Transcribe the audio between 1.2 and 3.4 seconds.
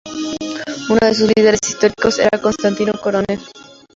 líderes históricos era Constantino Coronel.